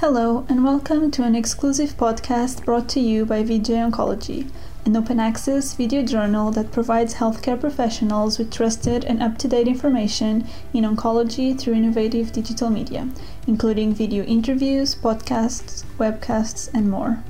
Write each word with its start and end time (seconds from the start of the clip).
Hello, 0.00 0.46
and 0.48 0.62
welcome 0.62 1.10
to 1.10 1.24
an 1.24 1.34
exclusive 1.34 1.96
podcast 1.96 2.64
brought 2.64 2.88
to 2.90 3.00
you 3.00 3.26
by 3.26 3.42
VJ 3.42 3.70
Oncology, 3.82 4.48
an 4.86 4.96
open 4.96 5.18
access 5.18 5.74
video 5.74 6.04
journal 6.04 6.52
that 6.52 6.70
provides 6.70 7.14
healthcare 7.14 7.58
professionals 7.58 8.38
with 8.38 8.52
trusted 8.52 9.04
and 9.04 9.20
up 9.20 9.36
to 9.38 9.48
date 9.48 9.66
information 9.66 10.46
in 10.72 10.84
oncology 10.84 11.58
through 11.58 11.74
innovative 11.74 12.30
digital 12.30 12.70
media, 12.70 13.08
including 13.48 13.92
video 13.92 14.22
interviews, 14.22 14.94
podcasts, 14.94 15.82
webcasts, 15.98 16.72
and 16.72 16.88
more. 16.88 17.20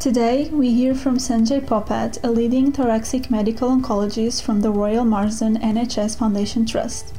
Today, 0.00 0.50
we 0.50 0.74
hear 0.74 0.96
from 0.96 1.18
Sanjay 1.18 1.64
Popat, 1.64 2.18
a 2.24 2.32
leading 2.32 2.72
thoracic 2.72 3.30
medical 3.30 3.70
oncologist 3.70 4.42
from 4.42 4.60
the 4.60 4.72
Royal 4.72 5.04
Marsden 5.04 5.56
NHS 5.58 6.18
Foundation 6.18 6.66
Trust. 6.66 7.14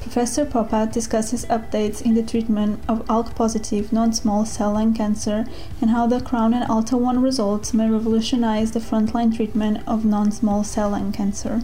Professor 0.00 0.46
Popat 0.46 0.92
discusses 0.92 1.44
updates 1.46 2.00
in 2.02 2.14
the 2.14 2.22
treatment 2.22 2.80
of 2.88 3.06
ALK 3.08 3.34
positive 3.34 3.92
non 3.92 4.12
small 4.14 4.46
cell 4.46 4.72
lung 4.72 4.94
cancer 4.94 5.44
and 5.80 5.90
how 5.90 6.06
the 6.06 6.20
CROWN 6.20 6.54
and 6.54 6.64
ALTA 6.70 6.96
1 6.96 7.20
results 7.20 7.74
may 7.74 7.88
revolutionize 7.88 8.72
the 8.72 8.80
frontline 8.80 9.34
treatment 9.34 9.86
of 9.86 10.06
non 10.06 10.32
small 10.32 10.64
cell 10.64 10.90
lung 10.90 11.12
cancer. 11.12 11.60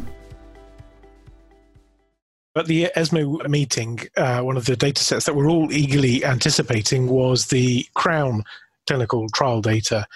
At 2.54 2.66
the 2.66 2.90
ESMO 2.94 3.48
meeting, 3.48 4.00
uh, 4.16 4.40
one 4.40 4.56
of 4.56 4.66
the 4.66 4.76
data 4.76 5.02
sets 5.02 5.24
that 5.26 5.34
we're 5.34 5.50
all 5.50 5.72
eagerly 5.72 6.24
anticipating 6.24 7.06
was 7.06 7.46
the 7.46 7.86
CROWN 7.94 8.44
clinical 8.86 9.28
trial 9.30 9.62
data. 9.62 10.06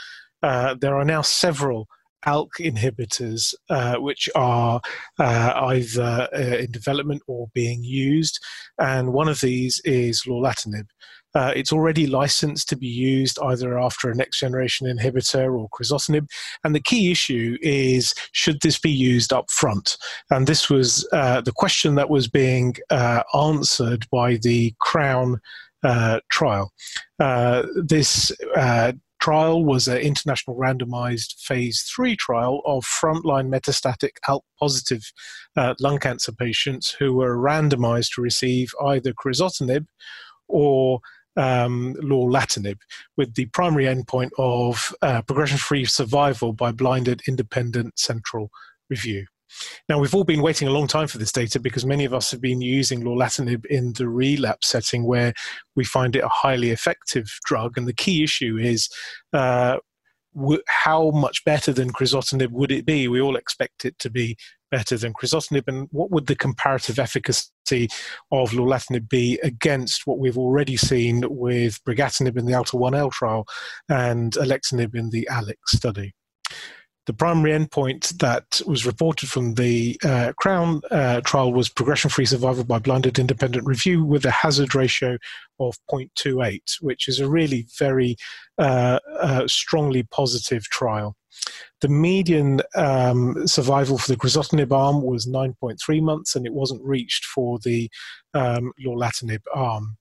Uh, 0.42 0.75
there 0.75 0.95
are 0.95 1.05
now 1.05 1.23
several 1.23 1.89
ALK 2.27 2.51
inhibitors, 2.60 3.55
uh, 3.69 3.97
which 3.97 4.28
are 4.34 4.80
uh, 5.19 5.52
either 5.56 6.28
uh, 6.34 6.56
in 6.59 6.70
development 6.70 7.23
or 7.27 7.48
being 7.55 7.83
used, 7.83 8.38
and 8.78 9.12
one 9.12 9.28
of 9.28 9.41
these 9.41 9.80
is 9.84 10.23
lorlatinib. 10.23 10.87
Uh, 11.33 11.52
it's 11.55 11.73
already 11.73 12.09
licensed 12.09 12.69
to 12.69 12.77
be 12.77 12.88
used 12.88 13.38
either 13.45 13.78
after 13.78 14.11
a 14.11 14.14
next 14.14 14.41
generation 14.41 14.89
inhibitor 14.89 15.56
or 15.56 15.69
crizotinib. 15.69 16.27
And 16.64 16.75
the 16.75 16.81
key 16.81 17.12
issue 17.12 17.56
is 17.62 18.14
should 18.33 18.61
this 18.62 18.81
be 18.81 18.91
used 18.91 19.33
up 19.33 19.48
front? 19.48 19.97
And 20.31 20.48
this 20.48 20.69
was 20.69 21.09
uh, 21.12 21.41
the 21.41 21.53
question 21.53 21.94
that 21.94 22.11
was 22.11 22.27
being 22.27 22.75
uh, 22.91 23.22
answered 23.33 24.06
by 24.11 24.39
the 24.42 24.75
Crown 24.81 25.41
trial. 26.31 26.72
this 27.19 28.33
trial 29.20 29.64
was 29.64 29.86
an 29.86 29.98
international 29.98 30.56
randomized 30.56 31.38
phase 31.40 31.82
three 31.82 32.16
trial 32.16 32.62
of 32.64 32.84
frontline 32.84 33.48
metastatic 33.48 34.12
ALK 34.28 34.42
positive 34.58 35.12
uh, 35.56 35.74
lung 35.80 35.98
cancer 35.98 36.32
patients 36.32 36.96
who 36.98 37.14
were 37.14 37.36
randomized 37.36 38.14
to 38.14 38.22
receive 38.22 38.70
either 38.86 39.12
crizotinib 39.12 39.86
or 40.48 41.00
um, 41.36 41.94
lorlatinib, 42.02 42.78
with 43.16 43.34
the 43.34 43.46
primary 43.46 43.84
endpoint 43.84 44.30
of 44.38 44.94
uh, 45.02 45.22
progression 45.22 45.58
free 45.58 45.84
survival 45.84 46.52
by 46.52 46.72
blinded 46.72 47.22
independent 47.28 47.98
central 47.98 48.50
review. 48.88 49.26
Now, 49.89 49.98
we've 49.98 50.15
all 50.15 50.25
been 50.25 50.43
waiting 50.43 50.69
a 50.69 50.73
long 50.73 50.87
time 50.87 51.09
for 51.09 51.19
this 51.19 51.33
data 51.33 51.61
because 51.61 51.84
many 51.84 52.05
of 52.05 52.15
us 52.15 52.31
have 52.31 52.41
been 52.41 52.61
using 52.61 53.03
lorlatinib 53.03 53.67
in 53.67 53.93
the 53.95 54.09
relapse 54.09 54.69
setting 54.69 55.05
where 55.05 55.33
we 55.77 55.84
find 55.84 56.17
it 56.17 56.25
a 56.25 56.29
highly 56.29 56.70
effective 56.70 57.27
drug. 57.45 57.77
And 57.77 57.87
the 57.87 57.93
key 57.93 58.23
issue 58.23 58.59
is 58.59 58.89
uh, 59.33 59.78
w- 60.34 60.62
how 60.69 61.11
much 61.11 61.45
better 61.45 61.73
than 61.73 61.93
crizotinib 61.93 62.51
would 62.51 62.73
it 62.73 62.87
be? 62.87 63.09
We 63.09 63.21
all 63.21 63.37
expect 63.37 63.84
it 63.84 63.98
to 64.01 64.11
be 64.11 64.37
better 64.71 64.97
than 64.97 65.12
crizotinib. 65.12 65.65
And 65.67 65.89
what 65.91 66.11
would 66.11 66.27
the 66.27 66.37
comparative 66.37 66.98
efficacy 66.98 67.89
of 68.31 68.51
lorlatinib 68.53 69.09
be 69.09 69.39
against 69.43 70.06
what 70.06 70.19
we've 70.19 70.39
already 70.39 70.77
seen 70.77 71.25
with 71.28 71.83
brigatinib 71.84 72.37
in 72.37 72.47
the 72.47 72.55
ALTA 72.55 72.77
1L 72.77 73.11
trial 73.11 73.47
and 73.89 74.33
alectinib 74.34 74.95
in 74.95 75.11
the 75.11 75.28
ALEX 75.31 75.56
study? 75.67 76.15
The 77.06 77.12
primary 77.12 77.53
endpoint 77.53 78.19
that 78.19 78.61
was 78.66 78.87
reported 78.87 79.28
from 79.28 79.55
the 79.55 79.99
uh, 80.05 80.33
Crown 80.37 80.81
uh, 80.91 81.21
trial 81.22 81.53
was 81.53 81.69
progression 81.69 82.11
free 82.11 82.27
survival 82.27 82.65
by 82.65 82.78
blinded 82.78 83.19
independent 83.19 83.66
review 83.66 84.05
with 84.05 84.25
a 84.25 84.31
hazard 84.31 84.75
ratio 84.75 85.16
of 85.59 85.77
0.28, 85.91 86.60
which 86.81 87.09
is 87.09 87.21
a 87.21 87.28
really 87.28 87.66
very 87.78 88.16
uh, 88.59 88.99
uh 89.21 89.47
strongly 89.47 90.03
positive 90.05 90.65
trial. 90.65 91.16
The 91.80 91.88
median 91.88 92.60
um, 92.74 93.46
survival 93.46 93.98
for 93.98 94.12
the 94.12 94.18
crizotinib 94.18 94.72
arm 94.72 95.02
was 95.02 95.26
9.3 95.26 96.02
months, 96.02 96.36
and 96.36 96.46
it 96.46 96.52
wasn't 96.52 96.82
reached 96.84 97.24
for 97.24 97.58
the 97.58 97.91
um, 98.34 98.72
lorlatinib 98.84 99.42
arm. 99.54 99.96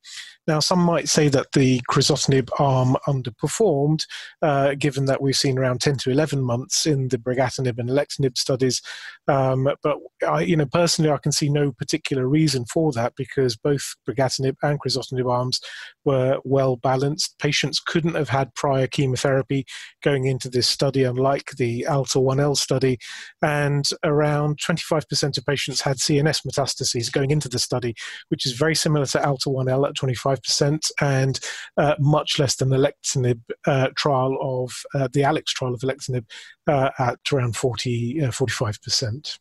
Now, 0.48 0.60
some 0.60 0.80
might 0.80 1.08
say 1.08 1.30
that 1.30 1.52
the 1.54 1.80
crizotinib 1.92 2.50
arm 2.60 2.98
underperformed, 3.08 4.06
uh, 4.42 4.74
given 4.74 5.06
that 5.06 5.22
we've 5.22 5.36
seen 5.36 5.60
around 5.60 5.80
10 5.80 5.98
to 5.98 6.12
11 6.12 6.42
months 6.42 6.88
in 6.88 7.08
the 7.10 7.20
brigatinib 7.20 7.78
and 7.78 7.90
alectinib 7.90 8.36
studies. 8.36 8.82
Um, 9.28 9.70
but 9.84 9.98
I, 10.28 10.42
you 10.42 10.56
know, 10.56 10.66
personally, 10.66 11.12
I 11.12 11.18
can 11.18 11.32
see 11.32 11.50
no 11.50 11.72
particular 11.72 12.28
reason 12.28 12.66
for 12.66 12.92
that 12.94 13.14
because 13.16 13.56
both 13.56 13.96
brigatinib 14.08 14.56
and 14.64 14.82
crizotinib 14.82 15.32
arms 15.32 15.60
were 16.04 16.40
well 16.44 16.78
balanced. 16.78 17.38
Patients 17.38 17.80
couldn't 17.80 18.16
have 18.16 18.30
had 18.30 18.56
prior 18.56 18.88
chemotherapy 18.88 19.66
going 20.02 20.26
into 20.26 20.50
this 20.50 20.68
study, 20.68 21.04
unlike 21.04 21.52
the 21.58 21.69
the 21.70 21.86
ALTA 21.86 22.20
1L 22.20 22.58
study, 22.58 22.98
and 23.42 23.86
around 24.04 24.60
25% 24.60 25.38
of 25.38 25.46
patients 25.46 25.82
had 25.82 25.98
CNS 25.98 26.46
metastases 26.46 27.12
going 27.12 27.32
into 27.32 27.50
the 27.50 27.60
study, 27.60 27.94
which 28.30 28.46
is 28.46 28.54
very 28.54 28.76
similar 28.76 29.06
to 29.06 29.24
ALTA 29.24 29.50
1L 29.50 29.88
at 29.88 29.96
25% 29.96 30.92
and 31.02 31.40
uh, 31.78 31.96
much 32.00 32.40
less 32.40 32.56
than 32.56 32.70
the 32.70 32.78
alectinib 32.78 33.42
uh, 33.68 33.90
trial 33.96 34.38
of 34.42 34.72
uh, 34.96 35.08
the 35.14 35.22
ALEX 35.22 35.54
trial 35.54 35.74
of 35.74 35.82
alectinib 35.82 36.26
uh, 36.68 36.90
at 37.00 37.20
around 37.32 37.56
40, 37.56 38.20
45%. 38.20 39.40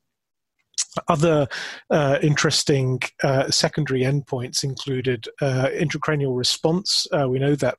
Uh, 0.97 1.03
Other 1.09 1.49
uh, 1.91 2.19
interesting 2.23 3.01
uh, 3.23 3.51
secondary 3.51 4.03
endpoints 4.03 4.65
included 4.65 5.29
uh, 5.41 5.69
intracranial 5.73 6.37
response. 6.37 7.07
We 7.29 7.39
know 7.39 7.55
that 7.57 7.79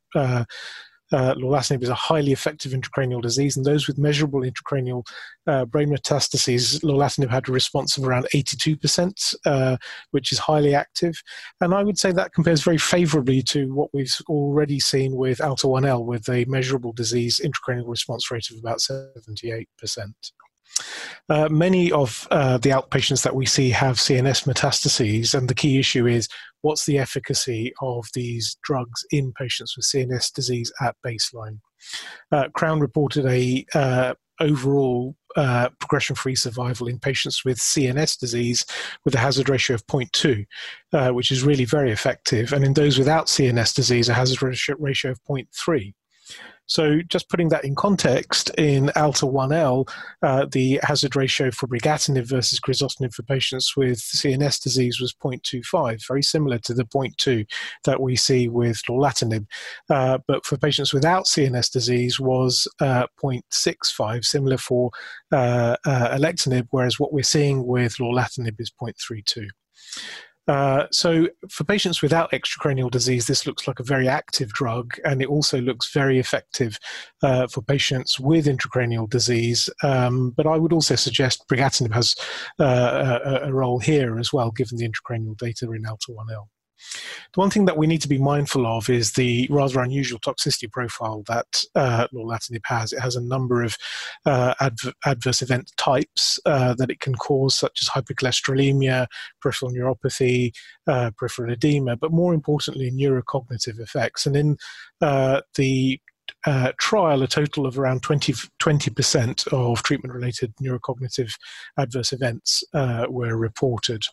uh, 1.12 1.34
lorlatinib 1.36 1.84
is 1.84 1.90
a 1.90 1.96
highly 1.96 2.32
effective 2.32 2.72
intracranial 2.72 3.22
disease, 3.22 3.58
and 3.58 3.66
those 3.66 3.88
with 3.88 3.98
measurable 3.98 4.42
intracranial 4.42 5.06
uh, 5.48 5.66
brain 5.66 5.90
metastases, 5.90 6.82
lorlatinib 6.84 7.30
had 7.30 7.48
a 7.50 7.52
response 7.52 7.98
of 7.98 8.06
around 8.06 8.28
82%, 8.34 9.36
uh, 9.46 9.78
which 10.12 10.32
is 10.32 10.40
highly 10.40 10.76
active. 10.76 11.22
And 11.62 11.74
I 11.74 11.84
would 11.84 11.98
say 11.98 12.12
that 12.12 12.34
compares 12.34 12.64
very 12.64 12.78
favorably 12.78 13.42
to 13.44 13.74
what 13.74 13.90
we've 13.94 14.16
already 14.28 14.80
seen 14.80 15.16
with 15.16 15.42
ALTA 15.42 15.68
1L, 15.68 16.06
with 16.06 16.30
a 16.30 16.46
measurable 16.46 16.94
disease 16.94 17.42
intracranial 17.44 17.88
response 17.88 18.30
rate 18.32 18.50
of 18.52 18.58
about 18.58 18.80
78%. 18.80 19.66
Uh, 21.30 21.48
many 21.50 21.92
of 21.92 22.28
uh, 22.32 22.58
the 22.58 22.70
outpatients 22.70 23.24
that 23.24 23.36
we 23.36 23.46
see 23.46 23.70
have 23.70 23.98
CNS 23.98 24.48
metastases, 24.48 25.38
and 25.38 25.48
the 25.48 25.56
key 25.56 25.80
issue 25.80 26.08
is 26.08 26.28
what's 26.62 26.86
the 26.86 26.98
efficacy 26.98 27.74
of 27.82 28.08
these 28.14 28.58
drugs 28.64 29.06
in 29.12 29.32
patients 29.34 29.76
with 29.76 29.86
CNS 29.86 30.34
disease 30.34 30.72
at 30.82 30.96
baseline. 31.06 31.60
Uh, 32.32 32.48
Crown 32.54 32.80
reported 32.80 33.26
a 33.26 33.66
uh, 33.74 34.14
overall 34.40 35.16
uh, 35.36 35.70
progression-free 35.80 36.36
survival 36.36 36.88
in 36.88 37.00
patients 37.00 37.46
with 37.46 37.60
CNS 37.60 38.18
disease 38.18 38.66
with 39.06 39.14
a 39.14 39.20
hazard 39.20 39.50
ratio 39.50 39.76
of 39.76 39.86
0.2, 39.88 40.46
uh, 40.94 41.14
which 41.14 41.32
is 41.32 41.44
really 41.44 41.66
very 41.66 41.92
effective, 41.92 42.54
and 42.54 42.66
in 42.66 42.74
those 42.74 42.98
without 42.98 43.28
CNS 43.28 43.76
disease, 43.76 44.10
a 44.10 44.14
hazard 44.14 44.42
ratio 44.42 45.12
of 45.12 45.20
0.3. 45.30 45.94
So, 46.70 47.02
just 47.08 47.30
putting 47.30 47.50
that 47.50 47.66
in 47.66 47.74
context, 47.74 48.52
in 48.58 48.92
ALTA 48.96 49.26
1L, 49.26 49.90
uh, 50.22 50.46
the 50.52 50.80
hazard 50.84 51.16
ratio 51.16 51.50
for 51.50 51.68
brigatinib 51.68 52.28
versus 52.28 52.60
crizotinib 52.60 53.12
for 53.12 53.24
patients 53.24 53.76
with 53.76 53.98
CNS 53.98 54.62
disease 54.62 55.02
was 55.02 55.12
0.25, 55.14 56.08
very 56.08 56.22
similar 56.22 56.60
to 56.60 56.76
the 56.76 56.86
0.2 56.86 57.46
that 57.86 58.00
we 58.00 58.16
see 58.16 58.50
with 58.50 58.80
lorlatinib. 58.88 59.48
Uh, 59.90 60.20
but 60.28 60.46
for 60.46 60.58
patients 60.58 60.94
without 60.94 61.26
CNS 61.26 61.72
disease 61.72 62.20
was 62.20 62.68
uh, 62.82 63.08
0.65, 63.22 64.24
similar 64.24 64.58
for 64.58 64.92
uh, 65.32 65.76
uh, 65.86 66.16
alectinib, 66.16 66.68
whereas 66.70 67.00
what 67.00 67.12
we're 67.12 67.24
seeing 67.24 67.66
with 67.66 67.96
lorlatinib 67.98 68.60
is 68.60 68.72
0.32. 68.80 69.48
Uh, 70.50 70.88
so, 70.92 71.28
for 71.48 71.64
patients 71.64 72.02
without 72.02 72.32
extracranial 72.32 72.90
disease, 72.90 73.28
this 73.28 73.46
looks 73.46 73.68
like 73.68 73.80
a 73.80 73.84
very 73.84 74.08
active 74.08 74.50
drug, 74.50 74.96
and 75.06 75.22
it 75.22 75.28
also 75.28 75.62
looks 75.62 75.94
very 75.94 76.18
effective 76.18 76.80
uh, 77.22 77.46
for 77.46 77.62
patients 77.62 78.20
with 78.20 78.48
intracranial 78.48 79.08
disease. 79.08 79.70
Um, 79.84 80.32
but 80.32 80.48
I 80.48 80.58
would 80.58 80.74
also 80.74 80.96
suggest 80.96 81.48
brigatinib 81.48 81.94
has 81.94 82.16
uh, 82.60 83.20
a, 83.24 83.48
a, 83.48 83.54
role 83.54 83.78
here 83.78 84.18
as 84.18 84.34
well, 84.34 84.50
given 84.50 84.80
the 84.80 84.90
intracranial 84.90 85.38
data 85.38 85.72
in 85.72 85.86
ALTA 85.86 86.12
1L. 86.12 86.48
The 87.34 87.40
one 87.40 87.50
thing 87.50 87.66
that 87.66 87.78
we 87.78 87.88
need 87.88 88.02
to 88.02 88.08
be 88.08 88.18
mindful 88.18 88.66
of 88.66 88.90
is 88.90 89.14
the 89.14 89.48
rather 89.50 89.80
unusual 89.82 90.20
toxicity 90.20 90.72
profile 90.72 91.24
that 91.28 91.64
uh, 91.76 92.08
lorlatinib 92.14 92.62
has. 92.66 92.94
It 92.94 93.00
has 93.00 93.16
a 93.16 93.22
number 93.22 93.64
of 93.64 93.78
uh, 94.26 94.54
adver- 94.60 94.94
adverse 95.06 95.42
event 95.42 95.72
types 95.78 96.40
uh, 96.46 96.74
that 96.76 96.90
it 96.90 97.00
can 97.00 97.16
cause, 97.16 97.56
such 97.56 97.82
as 97.82 97.90
hypercholesterolemia, 97.90 99.08
peripheral 99.42 99.72
neuropathy, 99.72 100.54
uh, 100.88 101.12
peripheral 101.18 101.52
edema, 101.52 101.96
but 101.96 102.12
more 102.12 102.34
importantly, 102.34 102.92
neurocognitive 102.92 103.80
effects. 103.80 104.26
And 104.26 104.36
in 104.36 104.58
uh, 105.02 105.42
the 105.56 106.00
uh, 106.46 106.72
trial, 106.80 107.24
a 107.24 107.28
total 107.28 107.66
of 107.66 107.78
around 107.78 108.04
20, 108.04 108.34
percent 108.96 109.48
of 109.48 109.84
treatment 109.84 110.14
related 110.14 110.54
neurocognitive 110.62 111.32
adverse 111.78 112.14
events 112.14 112.64
uh, 112.74 113.06
were 113.10 113.38
reported. 113.38 114.04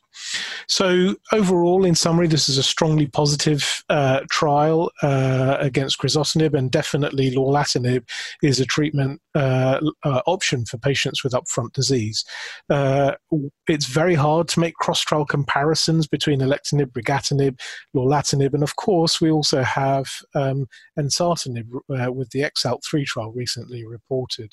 So, 0.69 1.15
overall, 1.33 1.85
in 1.85 1.95
summary, 1.95 2.27
this 2.27 2.49
is 2.49 2.59
a 2.59 2.63
strongly 2.63 3.07
positive 3.07 3.85
uh, 3.89 4.21
trial 4.31 4.91
uh, 5.03 5.57
against 5.61 5.99
crizotinib, 6.01 6.55
and 6.55 6.71
definitely 6.71 7.31
lorlatinib 7.31 8.09
is 8.43 8.61
a 8.61 8.67
treatment 8.67 9.21
uh, 9.35 9.81
uh, 10.03 10.23
option 10.27 10.65
for 10.65 10.79
patients 10.79 11.23
with 11.23 11.33
upfront 11.33 11.73
disease. 11.73 12.25
it's 13.69 13.87
very 13.87 14.15
hard 14.15 14.49
to 14.49 14.61
make 14.61 14.75
cross 14.75 15.01
trial 15.01 15.25
comparisons 15.25 16.07
between 16.07 16.41
alectinib, 16.41 16.87
brigatinib, 16.87 17.61
lorlatinib, 17.95 18.55
and 18.55 18.63
of 18.63 18.77
course, 18.77 19.21
we 19.21 19.31
also 19.31 19.63
have 19.63 20.07
um, 20.35 20.67
ensartinib 20.99 21.67
with 22.13 22.31
the 22.31 22.43
EXALT 22.43 22.85
3 22.85 23.05
trial 23.05 23.33
recently 23.33 23.87
reported. 23.87 24.53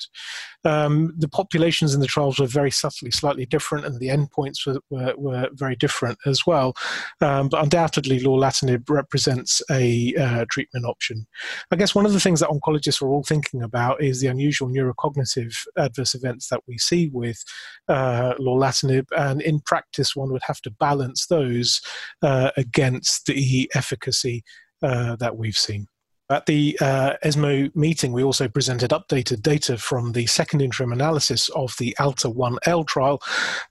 Um, 0.64 1.14
the 1.16 1.28
populations 1.28 1.94
in 1.94 2.00
the 2.00 2.06
trials 2.06 2.38
were 2.38 2.46
very 2.46 2.70
subtly 2.70 3.10
slightly 3.10 3.46
different, 3.46 3.86
and 3.86 3.98
the 3.98 4.08
endpoints 4.08 4.66
were, 4.66 4.80
were, 4.90 5.14
were 5.16 5.48
very 5.52 5.76
different 5.76 6.18
as 6.26 6.46
well. 6.46 6.74
Um, 7.20 7.48
but 7.48 7.62
undoubtedly, 7.62 8.20
lorlatinib 8.20 8.88
represents 8.88 9.62
a 9.70 10.14
uh, 10.14 10.44
treatment 10.50 10.86
option. 10.86 11.26
I 11.70 11.76
guess 11.76 11.94
one 11.94 12.06
of 12.06 12.12
the 12.12 12.20
things 12.20 12.40
that 12.40 12.50
oncologists 12.50 13.02
are 13.02 13.08
all 13.08 13.24
thinking 13.24 13.62
about 13.62 14.02
is 14.02 14.20
the 14.20 14.28
unusual 14.28 14.68
neurocognitive 14.68 15.54
adverse 15.76 16.14
events 16.14 16.48
that 16.48 16.60
we 16.66 16.78
see 16.78 17.08
with 17.12 17.42
uh, 17.88 18.34
lorlatinib, 18.38 19.06
and 19.16 19.42
in 19.42 19.60
practice, 19.60 20.16
one 20.16 20.32
would 20.32 20.42
have 20.46 20.60
to 20.62 20.70
balance 20.70 21.26
those 21.26 21.80
uh, 22.22 22.50
against 22.56 23.26
the 23.26 23.70
efficacy 23.74 24.42
uh, 24.82 25.16
that 25.16 25.36
we've 25.36 25.56
seen. 25.56 25.86
At 26.34 26.46
the 26.46 26.76
uh, 26.80 27.12
ESMO 27.22 27.70
meeting, 27.76 28.12
we 28.12 28.24
also 28.24 28.48
presented 28.48 28.90
updated 28.90 29.40
data 29.40 29.78
from 29.78 30.10
the 30.10 30.26
second 30.26 30.62
interim 30.62 30.90
analysis 30.90 31.48
of 31.50 31.76
the 31.78 31.94
ALTA 32.00 32.28
1L 32.28 32.84
trial. 32.88 33.22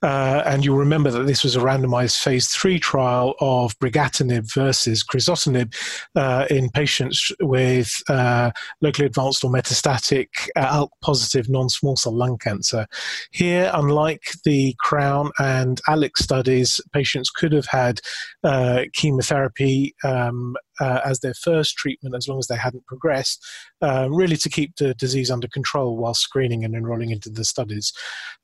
Uh, 0.01 0.44
and 0.45 0.63
you'll 0.63 0.77
remember 0.77 1.12
that 1.12 1.25
this 1.25 1.44
was 1.44 1.57
a 1.57 1.60
randomized 1.60 2.24
phase 2.24 2.48
three 2.48 2.80
trial 2.80 3.36
of 3.42 3.77
brigatinib 3.80 4.50
versus 4.54 5.04
crizotinib 5.04 5.75
uh, 6.15 6.45
in 6.50 6.69
patients 6.69 7.33
with 7.42 8.01
uh, 8.07 8.50
locally 8.80 9.07
advanced 9.07 9.44
or 9.44 9.51
metastatic 9.51 10.30
ALK 10.56 10.88
positive 11.01 11.50
non 11.50 11.68
small 11.68 11.98
cell 11.98 12.15
lung 12.15 12.38
cancer. 12.38 12.88
Here, 13.31 13.69
unlike 13.74 14.24
the 14.45 14.74
CROWN 14.80 15.31
and 15.38 15.81
ALEX 15.89 16.24
studies, 16.24 16.80
patients 16.94 17.30
could 17.30 17.51
have 17.51 17.68
had 17.68 18.00
uh, 18.45 18.83
chemotherapy 18.94 19.95
um, 20.06 20.56
uh, 20.79 21.01
as 21.05 21.19
their 21.19 21.33
first 21.33 21.75
treatment 21.77 22.15
as 22.15 22.27
long 22.27 22.39
as 22.39 22.47
they 22.47 22.55
hadn't 22.55 22.85
progressed, 22.85 23.45
uh, 23.81 24.07
really 24.09 24.37
to 24.37 24.49
keep 24.49 24.75
the 24.77 24.93
disease 24.95 25.29
under 25.31 25.47
control 25.47 25.97
while 25.97 26.13
screening 26.13 26.63
and 26.63 26.75
enrolling 26.75 27.11
into 27.11 27.29
the 27.29 27.45
studies. 27.45 27.93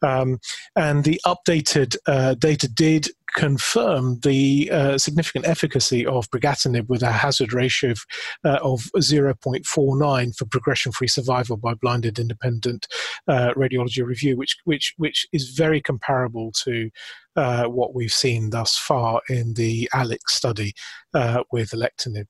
Um, 0.01 0.39
and 0.75 1.03
the 1.03 1.19
updated 1.25 1.95
uh, 2.07 2.35
data 2.35 2.67
did 2.67 3.09
confirm 3.35 4.19
the 4.21 4.69
uh, 4.71 4.97
significant 4.97 5.47
efficacy 5.47 6.05
of 6.05 6.29
brigatinib 6.31 6.87
with 6.89 7.03
a 7.03 7.11
hazard 7.11 7.53
ratio 7.53 7.91
of, 7.91 8.05
uh, 8.43 8.59
of 8.61 8.81
0.49 8.97 10.35
for 10.35 10.45
progression-free 10.45 11.07
survival 11.07 11.57
by 11.57 11.73
blinded 11.73 12.19
independent 12.19 12.87
uh, 13.27 13.53
radiology 13.55 14.03
review, 14.05 14.35
which 14.35 14.57
which 14.65 14.93
which 14.97 15.27
is 15.31 15.49
very 15.49 15.81
comparable 15.81 16.51
to 16.63 16.89
uh, 17.35 17.65
what 17.65 17.93
we've 17.93 18.11
seen 18.11 18.49
thus 18.49 18.77
far 18.77 19.21
in 19.29 19.53
the 19.53 19.89
ALEX 19.93 20.33
study 20.33 20.73
uh, 21.13 21.43
with 21.51 21.71
alectinib. 21.71 22.25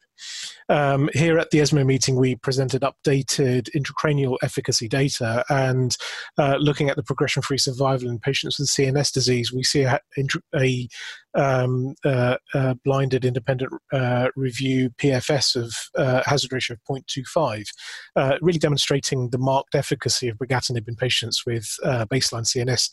Um, 0.68 1.10
here 1.14 1.40
at 1.40 1.50
the 1.50 1.62
ESMO 1.62 1.84
meeting, 1.84 2.18
we 2.18 2.36
presented 2.36 2.82
updated 2.82 3.70
intracranial 3.76 4.38
efficacy 4.42 4.88
data, 4.88 5.44
and 5.50 5.96
uh, 6.38 6.58
looking 6.60 6.90
at 6.90 6.96
the 6.96 7.04
progression-free 7.04 7.58
survival 7.58 8.10
in 8.10 8.20
patients 8.20 8.60
with 8.60 8.70
CNS 8.70 9.14
disease, 9.14 9.54
we 9.54 9.64
see 9.64 9.84
a, 9.84 10.00
a 10.56 10.88
um, 11.36 11.96
uh, 12.04 12.36
blinded 12.84 13.24
independent 13.24 13.72
uh, 13.94 14.30
review 14.36 14.90
PFS 14.92 15.56
of 15.56 15.74
uh, 15.96 16.24
hazard 16.26 16.52
ratio 16.52 16.76
of 16.76 16.96
0.25, 17.04 17.66
uh, 18.16 18.38
really 18.42 18.60
demonstrating 18.60 19.30
the 19.30 19.38
marked 19.38 19.76
efficacy 19.76 20.28
of 20.28 20.38
brigatinib 20.38 20.88
in 20.88 20.96
patients 20.96 21.46
with 21.46 21.76
baseline 22.12 22.46
CNS 22.46 22.90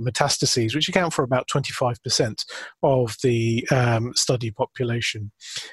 metastases, 0.00 0.74
which 0.74 0.88
account 0.88 1.12
for 1.12 1.24
about 1.24 1.33
25% 1.42 2.44
of 2.82 3.16
the 3.22 3.66
um, 3.70 4.12
study 4.14 4.50
population. 4.50 5.30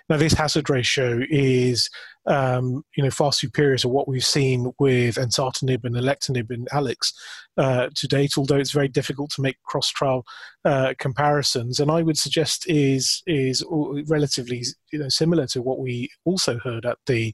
Now, 0.10 0.18
this 0.18 0.34
hazard 0.34 0.70
ratio 0.70 1.22
is 1.30 1.90
um, 2.28 2.84
you 2.96 3.04
know, 3.04 3.10
far 3.10 3.32
superior 3.32 3.78
to 3.78 3.90
what 3.90 4.08
we've 4.08 4.26
seen 4.26 4.72
with 4.80 5.16
ensartinib 5.16 5.84
and 5.84 5.96
alectinib 5.96 6.50
and 6.50 6.68
ALEX 6.72 7.14
uh, 7.58 7.90
to 7.96 8.08
date. 8.08 8.34
Although 8.38 8.58
it's 8.58 8.72
very 8.72 8.88
difficult 8.88 9.32
to 9.32 9.42
make 9.42 9.62
cross-trial 9.64 10.24
uh, 10.66 10.94
comparisons, 11.00 11.80
and 11.80 11.90
I 11.90 12.02
would 12.02 12.18
suggest 12.18 12.70
is 12.70 13.24
is 13.26 13.64
relatively 14.08 14.64
you 14.92 15.00
know 15.00 15.10
similar 15.10 15.48
to 15.48 15.62
what 15.62 15.80
we 15.80 16.10
also 16.26 16.60
heard 16.60 16.86
at 16.86 16.98
the 17.08 17.34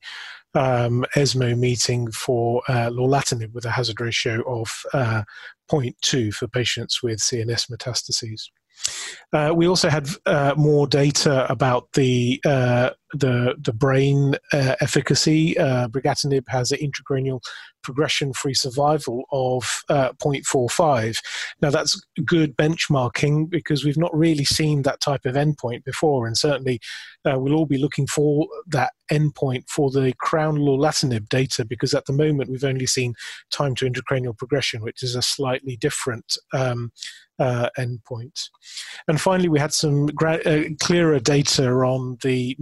um, 0.54 1.06
ESMO 1.16 1.56
meeting 1.56 2.12
for 2.12 2.62
uh, 2.68 2.90
lorlatinib 2.90 3.54
with 3.54 3.66
a 3.66 3.72
hazard 3.72 4.02
ratio 4.02 4.42
of 4.48 4.72
uh, 4.94 5.24
0.2 5.72 6.34
for 6.34 6.48
patients 6.48 7.04
with 7.04 7.20
CNS 7.20 7.70
metastases. 7.70 8.50
Uh, 9.34 9.54
we 9.56 9.68
also 9.68 9.90
had 9.90 10.08
uh, 10.26 10.54
more 10.56 10.88
data 10.88 11.50
about 11.52 11.92
the 11.94 12.40
uh, 12.46 12.92
the 13.14 13.56
the 13.60 13.74
brain 13.74 14.36
uh, 14.54 14.76
efficacy. 14.82 15.58
Uh, 15.58 15.88
brigatinib 15.88 16.44
has 16.48 16.72
an 16.72 16.80
intracranial 16.80 17.42
progression-free 17.84 18.54
survival 18.54 19.24
of 19.32 19.84
uh, 19.88 20.12
0.45. 20.22 21.18
Now 21.62 21.70
that's 21.70 22.00
good 22.26 22.58
benchmarking 22.58 23.50
because 23.50 23.86
we've 23.86 23.98
not 23.98 24.16
really 24.16 24.44
seen 24.44 24.82
that 24.82 25.00
type 25.00 25.26
of 25.26 25.36
endpoint 25.36 25.86
before, 25.86 26.28
and 26.28 26.38
certainly 26.38 26.80
we'll 27.26 27.56
all 27.56 27.66
be 27.66 27.78
looking 27.78 28.08
for 28.08 28.48
that 28.68 28.92
endpoint 29.12 29.68
for 29.70 29.90
the 29.92 30.14
CROWN 30.20 30.58
lorlatinib 30.58 31.30
data 31.30 31.66
because 31.66 31.94
at 31.94 32.06
the 32.06 32.14
moment 32.14 32.50
we've 32.50 32.64
only 32.64 32.86
seen 32.86 33.14
time 33.52 33.76
to 33.76 33.90
intracranial 33.90 34.38
progression, 34.38 34.82
which 34.82 35.04
is 35.04 35.16
a 35.16 35.22
slightly 35.22 35.78
different 35.78 36.38
um, 36.54 36.92
uh, 37.40 37.70
endpoint. 37.78 38.50
And 39.08 39.20
finally, 39.20 39.50
we 39.50 39.60
had 39.60 39.74
some 39.74 40.08
gra- 40.08 40.42
uh, 40.46 40.64
clearer 40.82 41.20
data 41.20 41.70
on 41.70 42.18
the 42.22 42.56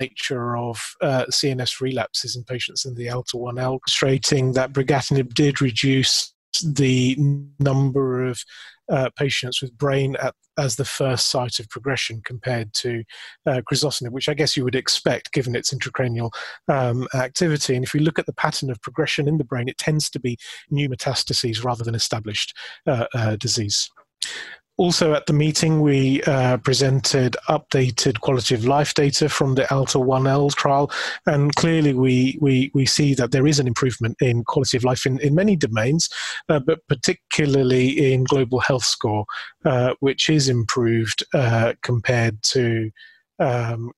nature 0.00 0.56
of 0.56 0.78
uh, 1.00 1.24
CNS 1.30 1.80
relapses 1.80 2.36
in 2.36 2.44
patients 2.44 2.84
in 2.84 2.94
the 2.94 3.08
ALTA 3.08 3.36
1L, 3.36 3.78
illustrating 3.80 4.52
that 4.52 4.72
brigatinib 4.72 5.34
did 5.34 5.60
reduce 5.60 6.32
the 6.64 7.16
number 7.58 8.24
of 8.24 8.42
uh, 8.90 9.10
patients 9.16 9.60
with 9.60 9.76
brain 9.76 10.16
at, 10.22 10.34
as 10.58 10.76
the 10.76 10.84
first 10.84 11.28
site 11.28 11.58
of 11.58 11.68
progression 11.68 12.22
compared 12.24 12.72
to 12.72 13.02
uh, 13.46 13.60
crizotinib, 13.70 14.10
which 14.10 14.28
I 14.28 14.34
guess 14.34 14.56
you 14.56 14.64
would 14.64 14.74
expect 14.74 15.32
given 15.32 15.54
its 15.54 15.74
intracranial 15.74 16.32
um, 16.68 17.08
activity. 17.14 17.74
And 17.74 17.84
if 17.84 17.94
you 17.94 18.00
look 18.00 18.18
at 18.18 18.26
the 18.26 18.32
pattern 18.32 18.70
of 18.70 18.80
progression 18.80 19.28
in 19.28 19.38
the 19.38 19.44
brain, 19.44 19.68
it 19.68 19.78
tends 19.78 20.08
to 20.10 20.20
be 20.20 20.38
new 20.70 20.88
metastases 20.88 21.64
rather 21.64 21.84
than 21.84 21.94
established 21.94 22.56
uh, 22.86 23.06
uh 23.14 23.36
disease 23.36 23.90
also 24.76 25.14
at 25.14 25.26
the 25.26 25.32
meeting, 25.32 25.80
we 25.80 26.22
uh, 26.24 26.58
presented 26.58 27.36
updated 27.48 28.20
quality 28.20 28.54
of 28.54 28.66
life 28.66 28.94
data 28.94 29.28
from 29.28 29.54
the 29.54 29.72
ALTA 29.72 29.98
1L 29.98 30.54
trial, 30.54 30.90
and 31.26 31.54
clearly 31.54 31.94
we, 31.94 32.38
we, 32.40 32.70
we 32.74 32.84
see 32.84 33.14
that 33.14 33.30
there 33.30 33.46
is 33.46 33.58
an 33.58 33.66
improvement 33.66 34.16
in 34.20 34.44
quality 34.44 34.76
of 34.76 34.84
life 34.84 35.06
in, 35.06 35.18
in 35.20 35.34
many 35.34 35.56
domains, 35.56 36.10
uh, 36.48 36.58
but 36.58 36.86
particularly 36.88 38.12
in 38.12 38.24
global 38.24 38.60
health 38.60 38.84
score, 38.84 39.24
uh, 39.64 39.94
which 40.00 40.28
is 40.28 40.48
improved 40.48 41.24
uh, 41.32 41.72
compared 41.82 42.42
to 42.42 42.90
um. 43.38 43.92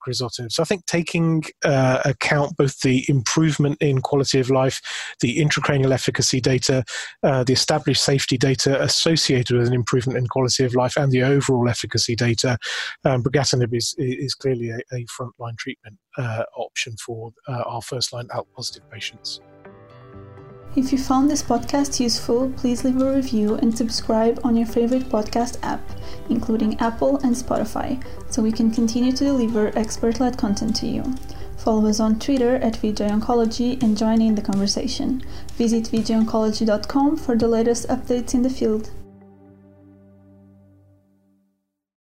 So 0.49 0.63
I 0.63 0.65
think 0.65 0.87
taking 0.87 1.45
uh, 1.65 2.01
account 2.05 2.57
both 2.57 2.81
the 2.81 3.05
improvement 3.09 3.79
in 3.81 4.01
quality 4.01 4.41
of 4.41 4.51
life, 4.51 4.81
the 5.21 5.39
intracranial 5.39 5.93
efficacy 5.93 6.41
data, 6.41 6.85
uh, 7.23 7.45
the 7.45 7.53
established 7.53 8.03
safety 8.03 8.37
data 8.39 8.83
associated 8.83 9.57
with 9.57 9.69
an 9.69 9.75
improvement 9.75 10.19
in 10.19 10.27
quality 10.27 10.65
of 10.65 10.75
life, 10.75 10.97
and 10.97 11.13
the 11.13 11.23
overall 11.23 11.69
efficacy 11.69 12.17
data, 12.17 12.59
um, 13.05 13.23
brigatinib 13.23 13.75
is, 13.75 13.95
is 13.99 14.35
clearly 14.35 14.71
a, 14.71 14.79
a 14.93 15.05
frontline 15.07 15.57
treatment 15.57 15.97
uh, 16.17 16.45
option 16.57 16.95
for 17.05 17.33
uh, 17.47 17.63
our 17.67 17.83
first 17.83 18.13
line 18.13 18.27
ALK 18.29 18.47
positive 18.55 18.89
patients. 18.91 19.41
If 20.77 20.93
you 20.93 20.99
found 20.99 21.29
this 21.29 21.43
podcast 21.43 21.99
useful, 21.99 22.53
please 22.57 22.85
leave 22.85 23.01
a 23.01 23.15
review 23.15 23.55
and 23.57 23.77
subscribe 23.77 24.39
on 24.45 24.57
your 24.57 24.67
favorite 24.67 25.09
podcast 25.09 25.57
app, 25.63 25.81
including 26.29 26.79
Apple 26.79 27.17
and 27.19 27.35
Spotify, 27.35 28.03
so 28.31 28.43
we 28.43 28.53
can 28.53 28.71
continue 28.71 29.13
to 29.13 29.25
deliver 29.25 29.77
expert 29.77 30.21
led 30.21 30.39
content 30.39 30.77
to 30.77 30.87
you. 30.87 31.03
Follow 31.57 31.89
us 31.89 32.01
on 32.01 32.19
Twitter 32.19 32.57
at 32.57 32.77
VJ 32.77 33.01
Oncology 33.11 33.83
and 33.83 33.97
join 33.97 34.23
in 34.23 34.35
the 34.35 34.43
conversation. 34.43 35.23
Visit 35.55 35.85
vjoncology.com 35.85 37.17
for 37.17 37.37
the 37.37 37.49
latest 37.49 37.89
updates 37.89 38.35
in 38.35 38.43
the 38.43 38.51
field. 38.51 38.91